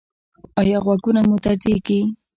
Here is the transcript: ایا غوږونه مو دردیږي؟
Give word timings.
ایا 0.59 0.77
غوږونه 0.85 1.21
مو 1.27 1.35
دردیږي؟ 1.43 1.99